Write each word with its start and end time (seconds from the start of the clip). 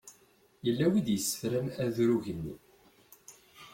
Yella 0.65 0.85
wi 0.91 0.99
d-yessefran 1.05 1.67
adrug-nni? 1.83 2.53